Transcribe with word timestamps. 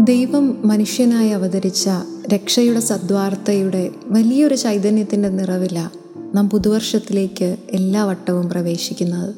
ദൈവം 0.00 0.68
മനുഷ്യനായി 0.68 1.28
അവതരിച്ച 1.28 1.88
രക്ഷയുടെ 2.34 2.80
സദ്വാർത്തയുടെ 2.80 3.90
വലിയൊരു 4.06 4.54
ചൈതന്യത്തിന്റെ 4.54 5.28
നിറവില 5.28 5.88
നാം 6.34 6.50
പുതുവർഷത്തിലേക്ക് 6.50 7.56
എല്ലാ 7.70 8.04
വട്ടവും 8.04 8.50
പ്രവേശിക്കുന്നത്. 8.50 9.34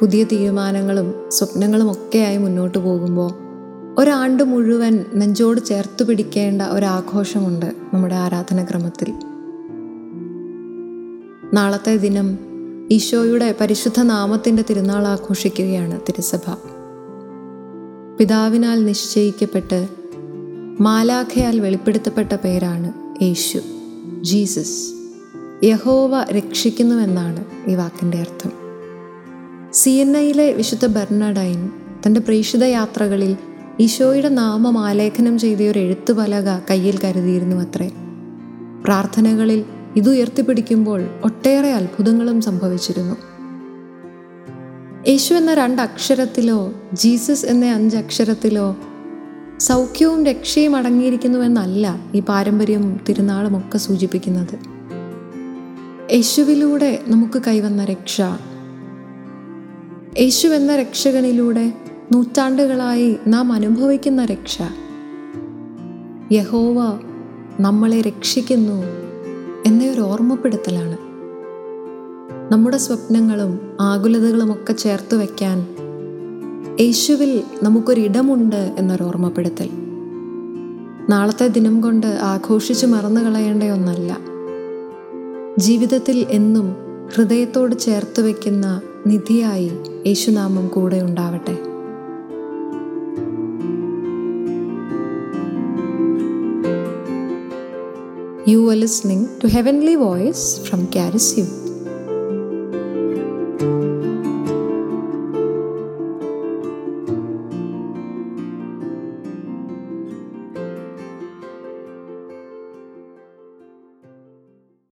പുതിയ 0.00 0.24
തീരുമാനങ്ങളും 0.24 1.14
സ്വപ്നങ്ങളും 1.28 1.90
ഒക്കെയായി 1.90 2.36
മുന്നോട്ട് 2.36 2.78
പോകുമ്പോൾ 2.78 3.30
ഒരാണ്ട് 3.98 4.42
മുഴുവൻ 4.42 5.04
നെഞ്ചോട് 5.14 5.60
ചേർത്ത് 5.60 6.06
പിടിക്കേണ്ട 6.06 6.62
ഒരാഘോഷമുണ്ട് 6.62 7.66
നമ്മുടെ 7.94 8.14
ആരാധനക്രമത്തിൽ. 8.14 9.12
നാളത്തെ 11.54 11.96
ദിനം 11.96 12.38
ഈശോയുടെ 12.92 13.54
പരിശുദ്ധ 13.60 14.00
നാമത്തിന്റെ 14.00 14.64
തിരുനാൾ 14.70 15.06
ആഘോഷിക്കുകയാണ് 15.06 16.00
തിരുസഭ. 16.00 16.56
പിതാവിനാൽ 18.18 18.84
നിശ്ചയിക്കപ്പെട്ട് 18.84 19.88
മാലാഖയാൽ 20.80 21.60
വെളിപ്പെടുത്തപ്പെട്ട 21.60 22.32
പേരാണ് 22.34 22.92
യേശു. 23.22 23.58
ജീസസ്. 24.20 24.92
യഹോവ 25.64 26.22
രക്ഷിക്കുന്നുവെന്നാണ് 26.22 27.44
ഈ 27.68 27.74
വാക്കിന്റെ 27.74 28.18
അർത്ഥം. 28.18 28.52
സി 29.72 29.90
എൻ 29.90 30.16
ഐയിലെ 30.16 30.52
വിശുദ്ധ 30.52 30.86
ബെർണഡൈൻ 30.86 31.70
തന്റെ 32.06 32.20
പ്രേക്ഷിത 32.20 32.64
യാത്രകളിൽ 32.64 33.36
ഈശോയുടെ 33.80 34.28
നാമം 34.28 34.78
ആലേഖനം 34.78 35.38
ചെയ്ത 35.38 35.58
ഒരു 35.58 35.78
എഴുത്തുപലക 35.78 36.58
കയ്യിൽ 36.70 36.98
കരുതിയിരുന്നു 37.04 37.56
അത്രേ 37.56 37.90
പ്രാർത്ഥനകളിൽ 38.84 39.64
ഇത് 39.96 40.10
ഉയർത്തിപ്പിടിക്കുമ്പോൾ 40.10 41.04
ഒട്ടേറെ 41.24 41.72
അത്ഭുതങ്ങളും 41.72 42.40
സംഭവിച്ചിരുന്നു. 42.40 43.16
യേശു 45.08 45.34
എന്ന 45.34 45.54
രണ്ട് 45.54 45.82
അക്ഷരത്തിലോ 45.82 46.72
ജീസസ് 46.92 47.46
എന്ന 47.46 47.66
അഞ്ച് 47.66 47.96
അക്ഷരത്തിലോ 47.96 48.76
സൗഖ്യവും 49.58 50.26
രക്ഷയും 50.26 50.76
അടങ്ങിയിരിക്കുന്നുവെന്നല്ല 50.76 52.00
ഈ 52.14 52.20
പാരമ്പര്യവും 52.20 53.00
തിരുനാളും 53.08 53.58
ഒക്കെ 53.58 53.78
സൂചിപ്പിക്കുന്നത്. 53.78 54.58
യേശുവിലൂടെ 56.12 57.02
നമുക്ക് 57.08 57.42
കൈവന്ന 57.46 57.84
രക്ഷ. 57.84 58.20
യേശു 60.20 60.48
എന്ന 60.48 60.76
രക്ഷകനിലൂടെ 60.76 61.72
നൂറ്റാണ്ടുകളായി 62.12 63.16
നാം 63.26 63.52
അനുഭവിക്കുന്ന 63.52 64.24
രക്ഷ. 64.24 64.58
യഹോവ 66.32 67.00
നമ്മളെ 67.60 68.00
രക്ഷിക്കുന്നു 68.00 68.84
എന്നൊരു 69.66 70.00
ഓർമ്മപ്പെടുത്തലാണ് 70.00 71.07
നമ്മുടെ 72.30 72.76
സ്വപ്നങ്ങളും 72.76 73.76
ആകുലതകളും 73.80 74.52
ഒക്കെ 74.52 74.72
ചേർത്ത് 74.72 75.14
വയ്ക്കാൻ 75.14 75.66
യേശുവിൽ 76.80 77.42
നമുക്കൊരിടമുണ്ട് 77.62 78.74
എന്നൊരു 78.78 79.02
ഓർമ്മപ്പെടുത്തൽ 79.02 79.68
നാളത്തെ 81.10 81.46
ദിനം 81.46 81.80
കൊണ്ട് 81.80 82.06
ആഘോഷിച്ച് 82.06 82.86
മറന്നു 82.86 83.20
കളയേണ്ട 83.20 83.62
ഒന്നല്ല. 83.62 84.18
ജീവിതത്തിൽ 85.58 86.26
എന്നും 86.30 86.76
ഹൃദയത്തോട് 87.14 87.78
ചേർത്ത് 87.78 88.20
വയ്ക്കുന്ന 88.22 88.80
നിധിയായി 89.06 89.70
യേശുനാമം 90.06 90.68
കൂടെ 90.68 91.00
ഉണ്ടാവട്ടെ. 91.00 91.56
You 98.50 98.70
are 98.70 98.76
listening 98.76 99.28
to 99.42 99.46
heavenly 99.46 99.94
voice 99.94 100.60
from 100.60 100.88
Caris 100.96 101.40
Caris 101.40 101.67